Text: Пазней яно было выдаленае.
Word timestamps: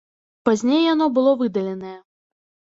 Пазней 0.47 0.81
яно 0.93 1.05
было 1.19 1.35
выдаленае. 1.43 1.93